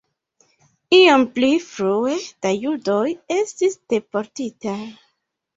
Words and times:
Iom 0.99 1.25
pli 1.35 1.49
frue 1.65 2.15
la 2.23 2.53
judoj 2.63 3.05
estis 3.39 3.79
deportitaj. 3.95 4.79